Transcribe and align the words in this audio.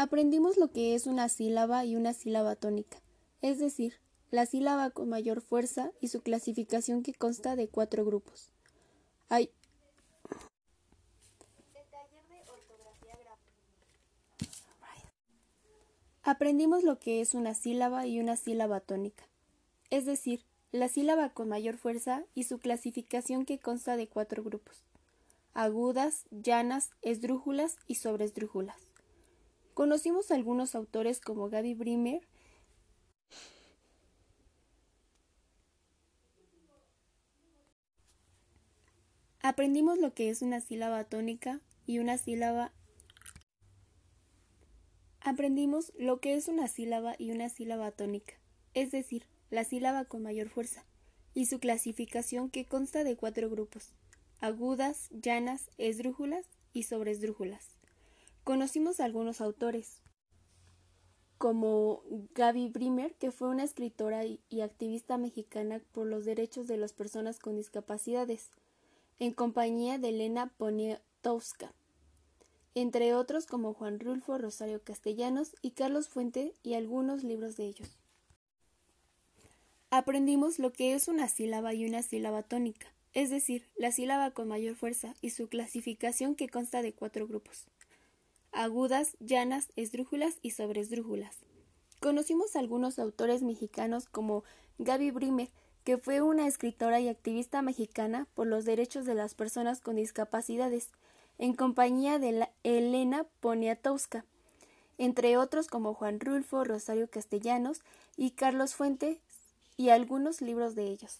Aprendimos 0.00 0.56
lo 0.58 0.70
que 0.70 0.94
es 0.94 1.08
una 1.08 1.28
sílaba 1.28 1.84
y 1.84 1.96
una 1.96 2.12
sílaba 2.12 2.54
tónica, 2.54 3.02
es 3.42 3.58
decir, 3.58 3.94
la 4.30 4.46
sílaba 4.46 4.90
con 4.90 5.08
mayor 5.08 5.40
fuerza 5.40 5.90
y 6.00 6.06
su 6.06 6.20
clasificación 6.20 7.02
que 7.02 7.14
consta 7.14 7.56
de 7.56 7.66
cuatro 7.66 8.04
grupos. 8.04 8.52
Aprendimos 16.22 16.84
lo 16.84 17.00
que 17.00 17.20
es 17.20 17.34
una 17.34 17.54
sílaba 17.54 18.06
y 18.06 18.20
una 18.20 18.36
sílaba 18.36 18.78
tónica, 18.78 19.24
es 19.90 20.06
decir, 20.06 20.44
la 20.70 20.86
sílaba 20.86 21.30
con 21.30 21.48
mayor 21.48 21.76
fuerza 21.76 22.22
y 22.36 22.44
su 22.44 22.60
clasificación 22.60 23.44
que 23.44 23.58
consta 23.58 23.96
de 23.96 24.06
cuatro 24.06 24.44
grupos 24.44 24.84
agudas, 25.54 26.24
llanas, 26.30 26.90
esdrújulas 27.02 27.78
y 27.88 27.96
sobresdrújulas. 27.96 28.87
Conocimos 29.78 30.32
algunos 30.32 30.74
autores 30.74 31.20
como 31.20 31.48
Gaby 31.50 31.74
Brimer, 31.74 32.26
Aprendimos 39.40 40.00
lo 40.00 40.14
que 40.14 40.30
es 40.30 40.42
una 40.42 40.60
sílaba 40.60 41.04
tónica 41.04 41.60
y 41.86 42.00
una 42.00 42.18
sílaba 42.18 42.72
Aprendimos 45.20 45.92
lo 45.96 46.18
que 46.18 46.34
es 46.34 46.48
una 46.48 46.66
sílaba 46.66 47.14
y 47.16 47.30
una 47.30 47.48
sílaba 47.48 47.92
tónica, 47.92 48.34
es 48.74 48.90
decir, 48.90 49.26
la 49.48 49.62
sílaba 49.62 50.06
con 50.06 50.24
mayor 50.24 50.48
fuerza, 50.48 50.84
y 51.34 51.46
su 51.46 51.60
clasificación 51.60 52.50
que 52.50 52.66
consta 52.66 53.04
de 53.04 53.14
cuatro 53.14 53.48
grupos 53.48 53.94
agudas, 54.40 55.08
llanas, 55.12 55.70
esdrújulas 55.78 56.46
y 56.72 56.82
sobresdrújulas. 56.82 57.77
Conocimos 58.48 58.98
a 58.98 59.04
algunos 59.04 59.42
autores, 59.42 60.00
como 61.36 62.02
Gaby 62.34 62.70
Brimer, 62.70 63.14
que 63.16 63.30
fue 63.30 63.50
una 63.50 63.62
escritora 63.62 64.24
y 64.24 64.60
activista 64.62 65.18
mexicana 65.18 65.82
por 65.92 66.06
los 66.06 66.24
derechos 66.24 66.66
de 66.66 66.78
las 66.78 66.94
personas 66.94 67.40
con 67.40 67.56
discapacidades, 67.56 68.48
en 69.18 69.34
compañía 69.34 69.98
de 69.98 70.08
Elena 70.08 70.50
Poniatowska, 70.56 71.74
entre 72.74 73.12
otros 73.12 73.44
como 73.44 73.74
Juan 73.74 74.00
Rulfo 74.00 74.38
Rosario 74.38 74.82
Castellanos 74.82 75.54
y 75.60 75.72
Carlos 75.72 76.08
Fuente 76.08 76.54
y 76.62 76.72
algunos 76.72 77.24
libros 77.24 77.58
de 77.58 77.66
ellos. 77.66 77.98
Aprendimos 79.90 80.58
lo 80.58 80.72
que 80.72 80.94
es 80.94 81.08
una 81.08 81.28
sílaba 81.28 81.74
y 81.74 81.84
una 81.84 82.02
sílaba 82.02 82.42
tónica, 82.42 82.86
es 83.12 83.28
decir, 83.28 83.66
la 83.76 83.92
sílaba 83.92 84.30
con 84.30 84.48
mayor 84.48 84.74
fuerza 84.74 85.14
y 85.20 85.32
su 85.32 85.50
clasificación 85.50 86.34
que 86.34 86.48
consta 86.48 86.80
de 86.80 86.94
cuatro 86.94 87.26
grupos 87.26 87.66
agudas, 88.58 89.16
llanas, 89.20 89.72
esdrújulas 89.76 90.38
y 90.42 90.50
sobresdrújulas. 90.50 91.36
Conocimos 92.00 92.56
algunos 92.56 92.98
autores 92.98 93.44
mexicanos 93.44 94.08
como 94.08 94.42
Gaby 94.78 95.12
Brimer, 95.12 95.48
que 95.84 95.96
fue 95.96 96.22
una 96.22 96.48
escritora 96.48 96.98
y 96.98 97.08
activista 97.08 97.62
mexicana 97.62 98.26
por 98.34 98.48
los 98.48 98.64
derechos 98.64 99.06
de 99.06 99.14
las 99.14 99.34
personas 99.34 99.80
con 99.80 99.94
discapacidades, 99.94 100.90
en 101.38 101.54
compañía 101.54 102.18
de 102.18 102.48
Elena 102.64 103.26
Poniatowska, 103.38 104.24
entre 104.98 105.36
otros 105.36 105.68
como 105.68 105.94
Juan 105.94 106.18
Rulfo, 106.18 106.64
Rosario 106.64 107.08
Castellanos 107.08 107.82
y 108.16 108.32
Carlos 108.32 108.74
Fuentes, 108.74 109.18
y 109.76 109.90
algunos 109.90 110.40
libros 110.40 110.74
de 110.74 110.88
ellos. 110.88 111.18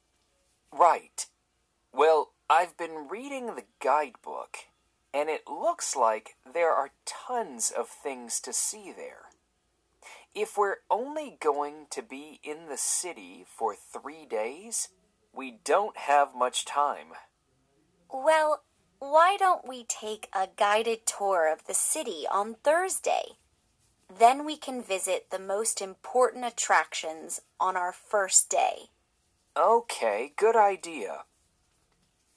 Right. 0.70 1.28
Well, 1.94 2.34
I've 2.50 2.78
been 2.78 3.08
reading 3.10 3.56
the 3.56 3.68
guidebook, 3.82 4.58
and 5.14 5.30
it 5.30 5.48
looks 5.48 5.96
like 5.96 6.36
there 6.54 6.74
are 6.74 6.92
tons 7.06 7.72
of 7.72 7.88
things 7.88 8.42
to 8.42 8.52
see 8.52 8.92
there. 8.92 9.28
If 10.40 10.56
we're 10.56 10.78
only 10.92 11.36
going 11.40 11.88
to 11.90 12.04
be 12.04 12.40
in 12.44 12.68
the 12.70 12.78
city 12.78 13.44
for 13.48 13.74
three 13.74 14.28
days, 14.30 14.90
we 15.34 15.58
don't 15.66 15.98
have 15.98 16.36
much 16.36 16.64
time. 16.64 17.08
Well, 18.14 18.62
why 19.00 19.38
don't 19.40 19.68
we 19.68 19.84
take 19.84 20.30
a 20.36 20.48
guided 20.56 21.08
tour 21.08 21.52
of 21.52 21.66
the 21.66 21.74
city 21.74 22.26
on 22.32 22.54
Thursday? 22.64 23.40
Then 24.16 24.46
we 24.46 24.58
can 24.58 24.84
visit 24.84 25.32
the 25.32 25.40
most 25.40 25.82
important 25.82 26.46
attractions 26.46 27.42
on 27.60 27.76
our 27.76 27.92
first 27.92 28.48
day. 28.48 28.92
Okay, 29.58 30.34
good 30.38 30.56
idea. 30.56 31.24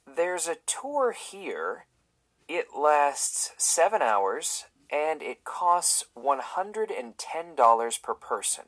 There's 0.07 0.47
a 0.47 0.57
tour 0.65 1.11
here. 1.11 1.85
It 2.47 2.69
lasts 2.75 3.51
seven 3.57 4.01
hours 4.01 4.63
and 4.91 5.21
it 5.21 5.43
costs 5.43 6.05
$110 6.17 8.01
per 8.01 8.13
person. 8.13 8.65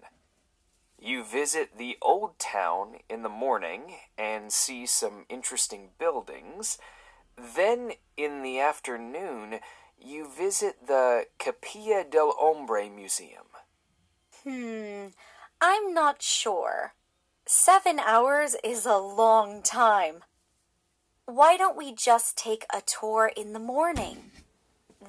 You 0.99 1.25
visit 1.25 1.77
the 1.77 1.97
old 2.01 2.39
town 2.39 2.95
in 3.09 3.23
the 3.23 3.29
morning 3.29 3.95
and 4.17 4.53
see 4.53 4.85
some 4.85 5.25
interesting 5.27 5.89
buildings. 5.99 6.77
Then 7.35 7.93
in 8.15 8.41
the 8.41 8.59
afternoon, 8.59 9.59
you 9.99 10.29
visit 10.29 10.87
the 10.87 11.25
Capilla 11.39 12.05
del 12.09 12.33
Hombre 12.37 12.89
Museum. 12.89 13.47
Hmm, 14.43 15.07
I'm 15.59 15.93
not 15.93 16.21
sure. 16.21 16.93
Seven 17.45 17.99
hours 17.99 18.55
is 18.63 18.85
a 18.85 18.97
long 18.97 19.61
time. 19.61 20.23
Why 21.25 21.57
don't 21.57 21.77
we 21.77 21.93
just 21.93 22.37
take 22.37 22.65
a 22.73 22.81
tour 22.81 23.31
in 23.35 23.51
the 23.51 23.59
morning? 23.59 24.31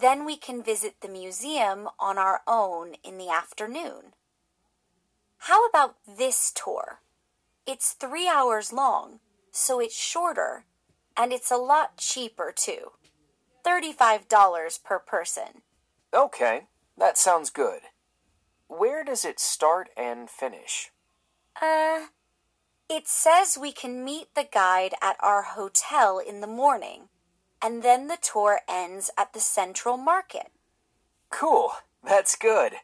Then 0.01 0.25
we 0.25 0.37
can 0.37 0.63
visit 0.63 0.97
the 1.01 1.09
museum 1.09 1.89
on 1.99 2.19
our 2.19 2.43
own 2.47 2.95
in 3.05 3.19
the 3.19 3.29
afternoon. 3.29 4.15
How 5.39 5.67
about 5.67 5.97
this 6.07 6.51
tour? 6.55 7.01
It's 7.67 7.93
three 7.93 8.29
hours 8.29 8.73
long, 8.73 9.21
so 9.53 9.81
it's 9.81 9.97
shorter, 9.97 10.65
and 11.17 11.33
it's 11.33 11.51
a 11.51 11.57
lot 11.57 11.97
cheaper 11.97 12.53
too. 12.55 12.93
$35 13.65 14.83
per 14.83 14.99
person. 14.99 15.63
Okay, 16.13 16.63
that 16.99 17.17
sounds 17.17 17.51
good. 17.51 17.81
Where 18.69 19.05
does 19.05 19.25
it 19.25 19.39
start 19.39 19.89
and 19.97 20.29
finish? 20.29 20.91
Uh, 21.61 22.07
it 22.89 23.07
says 23.07 23.59
we 23.59 23.73
can 23.73 24.05
meet 24.05 24.35
the 24.35 24.47
guide 24.51 24.95
at 25.01 25.17
our 25.21 25.43
hotel 25.43 26.19
in 26.19 26.41
the 26.41 26.47
morning, 26.47 27.09
and 27.63 27.83
then 27.83 28.09
the 28.09 28.19
tour 28.21 28.61
ends 28.69 29.11
at 29.17 29.33
the 29.33 29.41
Central 29.41 29.97
Market. 29.97 30.51
Cool, 31.31 31.73
that's 32.03 32.37
good. 32.37 32.75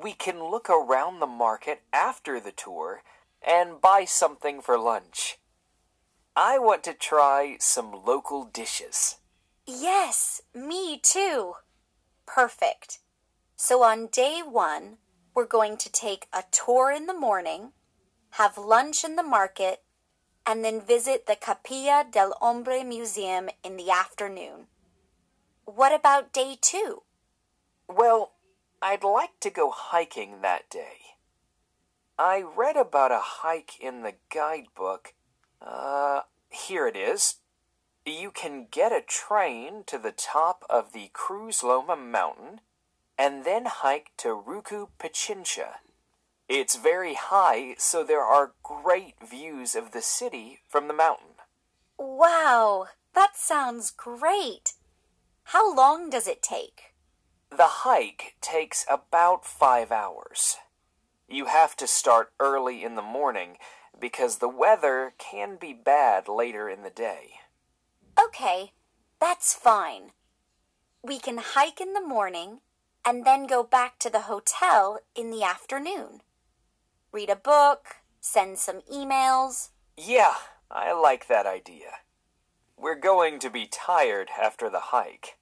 We 0.00 0.12
can 0.12 0.42
look 0.42 0.68
around 0.70 1.20
the 1.20 1.26
market 1.26 1.82
after 1.92 2.40
the 2.40 2.52
tour 2.52 3.02
and 3.46 3.80
buy 3.80 4.04
something 4.04 4.60
for 4.60 4.78
lunch. 4.78 5.38
I 6.36 6.58
want 6.58 6.84
to 6.84 6.92
try 6.92 7.56
some 7.58 8.04
local 8.04 8.44
dishes. 8.44 9.16
Yes, 9.66 10.40
me 10.54 10.98
too. 11.02 11.54
Perfect. 12.26 13.00
So 13.56 13.82
on 13.82 14.06
day 14.06 14.40
one, 14.44 14.98
we're 15.34 15.46
going 15.46 15.76
to 15.78 15.90
take 15.90 16.26
a 16.32 16.44
tour 16.50 16.90
in 16.90 17.06
the 17.06 17.18
morning, 17.18 17.72
have 18.30 18.56
lunch 18.56 19.04
in 19.04 19.16
the 19.16 19.22
market, 19.22 19.82
and 20.48 20.64
then 20.64 20.80
visit 20.80 21.26
the 21.26 21.36
Capilla 21.36 22.06
del 22.10 22.34
Hombre 22.40 22.82
Museum 22.82 23.50
in 23.62 23.76
the 23.76 23.90
afternoon. 23.90 24.66
What 25.66 25.94
about 25.94 26.32
day 26.32 26.56
two? 26.58 27.02
Well, 27.86 28.32
I'd 28.80 29.04
like 29.04 29.38
to 29.40 29.50
go 29.50 29.70
hiking 29.70 30.40
that 30.40 30.70
day. 30.70 31.18
I 32.18 32.42
read 32.42 32.76
about 32.76 33.12
a 33.12 33.20
hike 33.20 33.78
in 33.78 34.02
the 34.02 34.14
guidebook. 34.32 35.12
Uh, 35.60 36.22
here 36.48 36.88
it 36.88 36.96
is. 36.96 37.36
You 38.06 38.30
can 38.30 38.68
get 38.70 38.90
a 38.90 39.02
train 39.06 39.84
to 39.86 39.98
the 39.98 40.12
top 40.12 40.64
of 40.70 40.94
the 40.94 41.10
Cruz 41.12 41.62
Loma 41.62 41.94
mountain 41.94 42.62
and 43.18 43.44
then 43.44 43.66
hike 43.66 44.12
to 44.16 44.28
Rucu 44.28 44.88
Pichincha. 44.98 45.74
It's 46.48 46.76
very 46.76 47.14
high, 47.14 47.74
so 47.76 48.02
there 48.02 48.22
are 48.22 48.54
great 48.62 49.16
views 49.22 49.74
of 49.74 49.92
the 49.92 50.00
city 50.00 50.60
from 50.66 50.88
the 50.88 50.94
mountain. 50.94 51.34
Wow, 51.98 52.86
that 53.14 53.36
sounds 53.36 53.90
great. 53.90 54.72
How 55.44 55.74
long 55.74 56.08
does 56.08 56.26
it 56.26 56.42
take? 56.42 56.94
The 57.50 57.84
hike 57.84 58.36
takes 58.40 58.86
about 58.88 59.44
five 59.44 59.92
hours. 59.92 60.56
You 61.28 61.46
have 61.46 61.76
to 61.76 61.86
start 61.86 62.32
early 62.40 62.82
in 62.82 62.94
the 62.94 63.02
morning 63.02 63.58
because 64.00 64.38
the 64.38 64.48
weather 64.48 65.12
can 65.18 65.56
be 65.56 65.74
bad 65.74 66.28
later 66.28 66.70
in 66.70 66.82
the 66.82 66.90
day. 66.90 67.32
Okay, 68.22 68.72
that's 69.20 69.52
fine. 69.52 70.12
We 71.02 71.18
can 71.18 71.38
hike 71.38 71.80
in 71.80 71.92
the 71.92 72.06
morning 72.06 72.60
and 73.04 73.26
then 73.26 73.46
go 73.46 73.62
back 73.62 73.98
to 73.98 74.10
the 74.10 74.22
hotel 74.22 75.00
in 75.14 75.30
the 75.30 75.42
afternoon. 75.42 76.20
Read 77.12 77.30
a 77.30 77.36
book, 77.36 77.96
send 78.20 78.58
some 78.58 78.80
emails. 78.92 79.70
Yeah, 79.96 80.34
I 80.70 80.92
like 80.92 81.26
that 81.28 81.46
idea. 81.46 82.00
We're 82.76 82.94
going 82.94 83.38
to 83.40 83.50
be 83.50 83.66
tired 83.66 84.28
after 84.40 84.68
the 84.68 84.92
hike. 84.92 85.38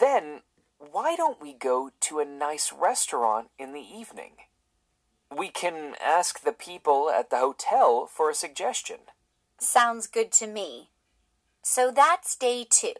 Then, 0.00 0.40
why 0.78 1.16
don't 1.16 1.40
we 1.40 1.52
go 1.52 1.90
to 2.00 2.18
a 2.18 2.24
nice 2.24 2.72
restaurant 2.72 3.48
in 3.58 3.72
the 3.72 3.80
evening? 3.80 4.32
We 5.34 5.48
can 5.48 5.94
ask 6.02 6.40
the 6.40 6.52
people 6.52 7.10
at 7.10 7.30
the 7.30 7.38
hotel 7.38 8.06
for 8.06 8.30
a 8.30 8.34
suggestion. 8.34 9.00
Sounds 9.58 10.06
good 10.06 10.32
to 10.32 10.46
me. 10.46 10.90
So 11.62 11.90
that's 11.90 12.36
day 12.36 12.66
two. 12.68 12.94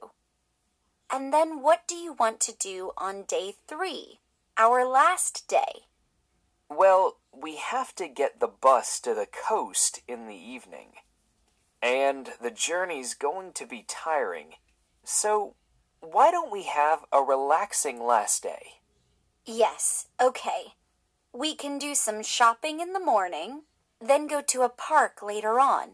And 1.10 1.32
then 1.32 1.62
what 1.62 1.88
do 1.88 1.94
you 1.94 2.12
want 2.12 2.40
to 2.40 2.52
do 2.54 2.92
on 2.98 3.22
day 3.22 3.54
three, 3.66 4.20
our 4.58 4.84
last 4.84 5.48
day? 5.48 5.86
Well, 6.68 7.16
we 7.32 7.56
have 7.56 7.94
to 7.96 8.08
get 8.08 8.40
the 8.40 8.48
bus 8.48 9.00
to 9.00 9.14
the 9.14 9.26
coast 9.26 10.00
in 10.08 10.26
the 10.26 10.36
evening. 10.36 10.92
And 11.82 12.30
the 12.42 12.50
journey's 12.50 13.14
going 13.14 13.52
to 13.54 13.66
be 13.66 13.84
tiring. 13.86 14.54
So, 15.04 15.54
why 16.00 16.30
don't 16.30 16.52
we 16.52 16.64
have 16.64 17.04
a 17.12 17.22
relaxing 17.22 18.04
last 18.04 18.42
day? 18.42 18.80
Yes, 19.44 20.06
okay. 20.20 20.75
We 21.32 21.54
can 21.54 21.78
do 21.78 21.94
some 21.94 22.22
shopping 22.22 22.80
in 22.80 22.92
the 22.92 23.00
morning, 23.00 23.62
then 24.00 24.26
go 24.26 24.42
to 24.42 24.62
a 24.62 24.69
park 24.69 25.22
later 25.22 25.60
on. 25.60 25.92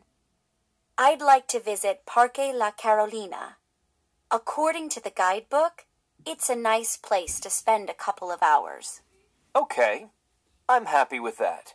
I'd 0.97 1.21
like 1.21 1.49
to 1.49 1.61
visit 1.61 2.07
Parque 2.07 2.39
La 2.39 2.71
Carolina. 2.71 3.57
According 4.31 4.89
to 4.91 5.03
the 5.03 5.11
guidebook, 5.11 5.87
it's 6.27 6.49
a 6.49 6.57
nice 6.57 6.97
place 6.97 7.41
to 7.41 7.51
spend 7.51 7.91
a 7.91 7.95
couple 7.95 8.31
of 8.31 8.43
hours. 8.43 9.03
Okay, 9.55 10.07
I'm 10.69 10.87
happy 10.87 11.21
with 11.21 11.37
that. 11.39 11.75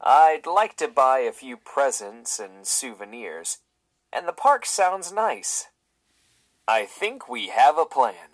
I'd 0.00 0.46
like 0.46 0.76
to 0.76 0.88
buy 0.88 1.20
a 1.20 1.32
few 1.32 1.56
presents 1.56 2.38
and 2.38 2.66
souvenirs, 2.66 3.58
and 4.12 4.26
the 4.26 4.32
park 4.32 4.64
sounds 4.64 5.12
nice. 5.12 5.66
I 6.66 6.86
think 6.86 7.28
we 7.28 7.48
have 7.48 7.76
a 7.76 7.84
plan. 7.84 8.32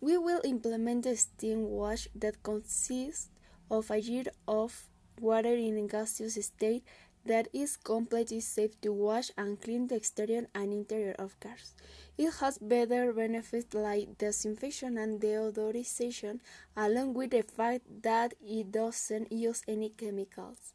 we 0.00 0.16
will 0.16 0.40
implement 0.44 1.04
a 1.04 1.14
steam 1.14 1.68
wash 1.68 2.08
that 2.14 2.42
consists 2.42 3.28
of 3.70 3.90
a 3.90 4.00
jet 4.00 4.28
of 4.48 4.84
water 5.20 5.54
in 5.54 5.76
a 5.76 5.86
gaseous 5.86 6.42
state 6.42 6.84
that 7.26 7.48
is 7.52 7.76
completely 7.76 8.40
safe 8.40 8.80
to 8.80 8.90
wash 8.90 9.30
and 9.36 9.60
clean 9.60 9.86
the 9.88 9.94
exterior 9.94 10.46
and 10.54 10.72
interior 10.72 11.14
of 11.18 11.38
cars. 11.38 11.74
It 12.18 12.32
has 12.40 12.58
better 12.58 13.12
benefits 13.12 13.74
like 13.74 14.18
disinfection 14.18 14.98
and 14.98 15.20
deodorization, 15.20 16.40
along 16.76 17.14
with 17.14 17.30
the 17.30 17.42
fact 17.42 17.84
that 18.02 18.34
it 18.42 18.72
doesn't 18.72 19.30
use 19.30 19.62
any 19.68 19.90
chemicals. 19.90 20.72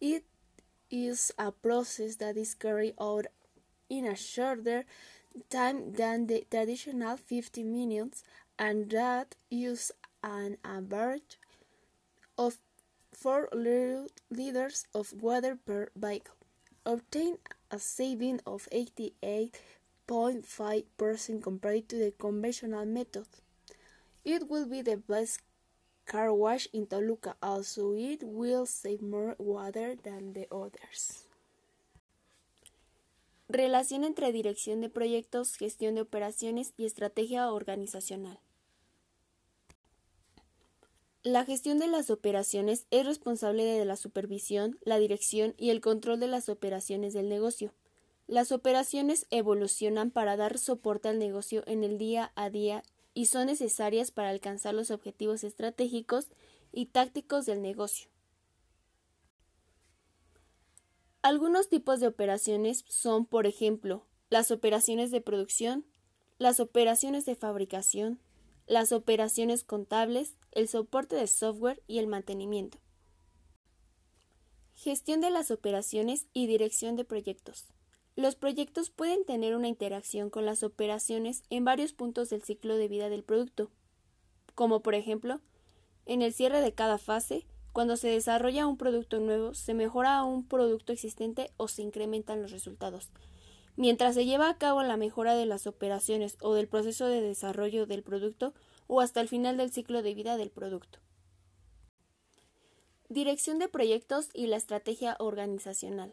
It 0.00 0.24
is 0.90 1.32
a 1.38 1.52
process 1.52 2.16
that 2.16 2.36
is 2.36 2.54
carried 2.54 2.94
out 3.00 3.26
in 3.90 4.04
a 4.04 4.14
shorter 4.14 4.84
time 5.50 5.92
than 5.92 6.26
the 6.26 6.44
traditional 6.50 7.16
50 7.16 7.64
minutes 7.64 8.22
and 8.58 8.90
that 8.90 9.36
uses 9.50 9.92
an 10.22 10.58
average 10.64 11.38
of 12.36 12.58
4 13.12 13.48
liters 14.30 14.86
of 14.94 15.12
water 15.20 15.56
per 15.56 15.88
vehicle, 15.96 16.34
obtain 16.86 17.38
a 17.70 17.78
saving 17.78 18.40
of 18.46 18.68
88.5% 18.72 21.42
compared 21.42 21.88
to 21.88 21.96
the 21.96 22.12
conventional 22.12 22.86
method. 22.86 23.26
It 24.24 24.48
will 24.48 24.66
be 24.66 24.82
the 24.82 24.96
best 24.96 25.40
car 26.08 26.30
wash 26.32 26.68
in 26.72 26.86
Toluca, 26.86 27.36
also 27.40 27.94
it 27.94 28.22
will 28.24 28.66
save 28.66 29.02
more 29.02 29.36
water 29.38 29.94
than 30.02 30.32
the 30.32 30.48
others. 30.50 31.26
Relación 33.48 34.04
entre 34.04 34.32
dirección 34.32 34.80
de 34.80 34.88
proyectos, 34.88 35.56
gestión 35.56 35.94
de 35.94 36.02
operaciones 36.02 36.72
y 36.76 36.86
estrategia 36.86 37.50
organizacional. 37.52 38.40
La 41.22 41.44
gestión 41.44 41.78
de 41.78 41.88
las 41.88 42.10
operaciones 42.10 42.86
es 42.90 43.04
responsable 43.04 43.64
de 43.64 43.84
la 43.84 43.96
supervisión, 43.96 44.78
la 44.82 44.98
dirección 44.98 45.54
y 45.58 45.70
el 45.70 45.80
control 45.80 46.20
de 46.20 46.28
las 46.28 46.48
operaciones 46.48 47.12
del 47.12 47.28
negocio. 47.28 47.74
Las 48.26 48.52
operaciones 48.52 49.26
evolucionan 49.30 50.10
para 50.10 50.36
dar 50.36 50.58
soporte 50.58 51.08
al 51.08 51.18
negocio 51.18 51.64
en 51.66 51.84
el 51.84 51.98
día 51.98 52.32
a 52.34 52.50
día 52.50 52.82
y 53.18 53.26
son 53.26 53.46
necesarias 53.46 54.12
para 54.12 54.28
alcanzar 54.28 54.74
los 54.74 54.92
objetivos 54.92 55.42
estratégicos 55.42 56.28
y 56.70 56.86
tácticos 56.86 57.46
del 57.46 57.62
negocio. 57.62 58.08
Algunos 61.20 61.68
tipos 61.68 61.98
de 61.98 62.06
operaciones 62.06 62.84
son, 62.86 63.26
por 63.26 63.48
ejemplo, 63.48 64.06
las 64.30 64.52
operaciones 64.52 65.10
de 65.10 65.20
producción, 65.20 65.84
las 66.38 66.60
operaciones 66.60 67.26
de 67.26 67.34
fabricación, 67.34 68.20
las 68.68 68.92
operaciones 68.92 69.64
contables, 69.64 70.36
el 70.52 70.68
soporte 70.68 71.16
de 71.16 71.26
software 71.26 71.82
y 71.88 71.98
el 71.98 72.06
mantenimiento. 72.06 72.78
Gestión 74.76 75.20
de 75.20 75.30
las 75.30 75.50
operaciones 75.50 76.28
y 76.32 76.46
dirección 76.46 76.94
de 76.94 77.04
proyectos. 77.04 77.66
Los 78.18 78.34
proyectos 78.34 78.90
pueden 78.90 79.24
tener 79.24 79.54
una 79.54 79.68
interacción 79.68 80.28
con 80.28 80.44
las 80.44 80.64
operaciones 80.64 81.44
en 81.50 81.64
varios 81.64 81.92
puntos 81.92 82.28
del 82.30 82.42
ciclo 82.42 82.76
de 82.76 82.88
vida 82.88 83.08
del 83.10 83.22
producto, 83.22 83.70
como 84.56 84.80
por 84.80 84.96
ejemplo, 84.96 85.40
en 86.04 86.22
el 86.22 86.32
cierre 86.32 86.60
de 86.60 86.74
cada 86.74 86.98
fase, 86.98 87.46
cuando 87.72 87.96
se 87.96 88.08
desarrolla 88.08 88.66
un 88.66 88.76
producto 88.76 89.20
nuevo, 89.20 89.54
se 89.54 89.72
mejora 89.72 90.24
un 90.24 90.44
producto 90.44 90.92
existente 90.92 91.52
o 91.58 91.68
se 91.68 91.82
incrementan 91.82 92.42
los 92.42 92.50
resultados. 92.50 93.08
Mientras 93.76 94.16
se 94.16 94.26
lleva 94.26 94.48
a 94.48 94.58
cabo 94.58 94.82
la 94.82 94.96
mejora 94.96 95.36
de 95.36 95.46
las 95.46 95.68
operaciones 95.68 96.38
o 96.40 96.54
del 96.54 96.66
proceso 96.66 97.06
de 97.06 97.22
desarrollo 97.22 97.86
del 97.86 98.02
producto 98.02 98.52
o 98.88 99.00
hasta 99.00 99.20
el 99.20 99.28
final 99.28 99.56
del 99.58 99.70
ciclo 99.70 100.02
de 100.02 100.14
vida 100.14 100.36
del 100.36 100.50
producto. 100.50 100.98
Dirección 103.08 103.60
de 103.60 103.68
proyectos 103.68 104.30
y 104.34 104.48
la 104.48 104.56
estrategia 104.56 105.14
organizacional. 105.20 106.12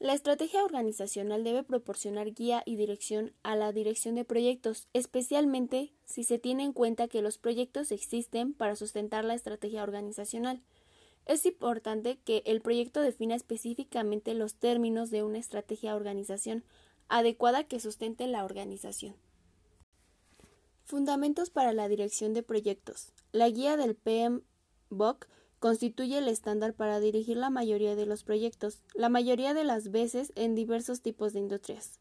La 0.00 0.14
estrategia 0.14 0.64
organizacional 0.64 1.44
debe 1.44 1.62
proporcionar 1.62 2.32
guía 2.32 2.62
y 2.64 2.76
dirección 2.76 3.34
a 3.42 3.54
la 3.54 3.70
dirección 3.70 4.14
de 4.14 4.24
proyectos, 4.24 4.88
especialmente 4.94 5.92
si 6.06 6.24
se 6.24 6.38
tiene 6.38 6.64
en 6.64 6.72
cuenta 6.72 7.06
que 7.06 7.20
los 7.20 7.36
proyectos 7.36 7.92
existen 7.92 8.54
para 8.54 8.76
sustentar 8.76 9.26
la 9.26 9.34
estrategia 9.34 9.82
organizacional. 9.82 10.62
Es 11.26 11.44
importante 11.44 12.18
que 12.24 12.42
el 12.46 12.62
proyecto 12.62 13.02
defina 13.02 13.34
específicamente 13.34 14.32
los 14.32 14.54
términos 14.54 15.10
de 15.10 15.22
una 15.22 15.36
estrategia 15.36 15.94
organización 15.94 16.64
adecuada 17.08 17.64
que 17.64 17.78
sustente 17.78 18.26
la 18.26 18.46
organización. 18.46 19.16
Fundamentos 20.86 21.50
para 21.50 21.74
la 21.74 21.88
dirección 21.88 22.32
de 22.32 22.42
proyectos. 22.42 23.12
La 23.32 23.50
guía 23.50 23.76
del 23.76 23.96
PMBOK 23.96 25.26
constituye 25.60 26.18
el 26.18 26.26
estándar 26.26 26.74
para 26.74 26.98
dirigir 26.98 27.36
la 27.36 27.50
mayoría 27.50 27.94
de 27.94 28.06
los 28.06 28.24
proyectos, 28.24 28.80
la 28.94 29.10
mayoría 29.10 29.54
de 29.54 29.62
las 29.62 29.90
veces 29.90 30.32
en 30.34 30.54
diversos 30.54 31.02
tipos 31.02 31.32
de 31.32 31.40
industrias. 31.40 32.00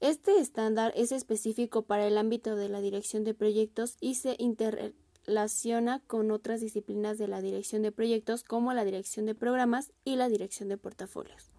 Este 0.00 0.38
estándar 0.38 0.92
es 0.96 1.10
específico 1.10 1.82
para 1.82 2.06
el 2.06 2.16
ámbito 2.16 2.54
de 2.54 2.68
la 2.68 2.80
dirección 2.80 3.24
de 3.24 3.34
proyectos 3.34 3.96
y 4.00 4.14
se 4.14 4.36
interrelaciona 4.38 6.00
con 6.06 6.30
otras 6.30 6.60
disciplinas 6.60 7.18
de 7.18 7.26
la 7.26 7.42
dirección 7.42 7.82
de 7.82 7.90
proyectos 7.90 8.44
como 8.44 8.72
la 8.72 8.84
dirección 8.84 9.26
de 9.26 9.34
programas 9.34 9.92
y 10.04 10.14
la 10.14 10.28
dirección 10.28 10.68
de 10.68 10.78
portafolios. 10.78 11.50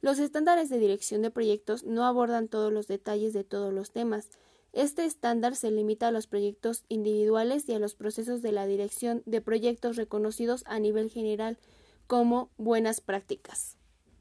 Los 0.00 0.18
estándares 0.18 0.70
de 0.70 0.78
dirección 0.78 1.20
de 1.20 1.30
proyectos 1.30 1.84
no 1.84 2.06
abordan 2.06 2.48
todos 2.48 2.72
los 2.72 2.86
detalles 2.86 3.34
de 3.34 3.44
todos 3.44 3.74
los 3.74 3.90
temas, 3.90 4.30
este 4.72 5.04
estándar 5.06 5.56
se 5.56 5.70
limita 5.70 6.08
a 6.08 6.12
los 6.12 6.26
proyectos 6.26 6.84
individuales 6.88 7.68
y 7.68 7.72
a 7.72 7.78
los 7.78 7.94
procesos 7.94 8.42
de 8.42 8.52
la 8.52 8.66
dirección 8.66 9.22
de 9.24 9.40
proyectos 9.40 9.96
reconocidos 9.96 10.62
a 10.66 10.78
nivel 10.78 11.10
general 11.10 11.58
como 12.06 12.50
buenas 12.58 13.00
prácticas. 13.00 13.77